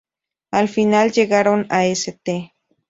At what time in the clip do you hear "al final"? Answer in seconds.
0.49-1.11